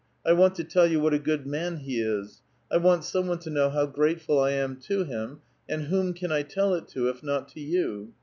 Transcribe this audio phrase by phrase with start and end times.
[0.23, 3.37] 1 want to tell j'ou what a good man he is; 1 want some one
[3.37, 7.07] "to know how grateful I am to him; and whom can I tell it to
[7.07, 8.11] if not to you?